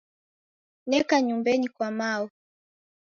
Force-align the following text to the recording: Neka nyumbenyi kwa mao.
Neka 0.89 1.15
nyumbenyi 1.25 1.67
kwa 1.75 1.89
mao. 1.97 2.25